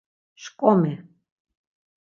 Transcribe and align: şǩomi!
şǩomi! 0.43 0.93